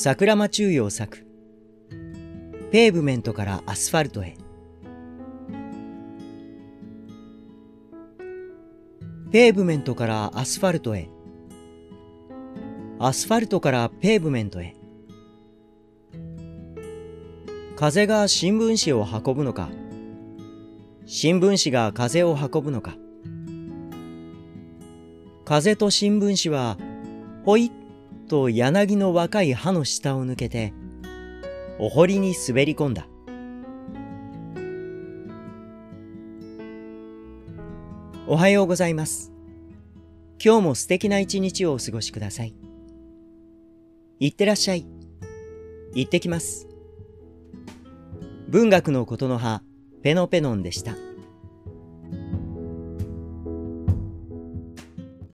[0.00, 1.26] 桜間中陽作。
[2.70, 4.36] ペーブメントからアスファルトへ。
[9.32, 11.08] ペーブメントからアスファルトへ。
[13.00, 14.76] アスファルトからペーブメントへ。
[17.74, 19.68] 風が新聞紙を運ぶのか。
[21.06, 22.94] 新聞紙が風を運ぶのか。
[25.44, 26.78] 風と新聞紙は
[27.44, 27.87] ほいっ
[28.28, 30.72] と柳の若い葉の下を抜けて
[31.80, 33.08] お堀に滑り込んだ。
[38.26, 39.32] おはようございます。
[40.44, 42.54] 今日も素敵な一日をお過ごしください。
[44.20, 44.86] いってらっしゃい。
[45.94, 46.68] 行ってきます。
[48.48, 49.62] 文学のことの葉
[50.02, 51.07] ペノペノンでした。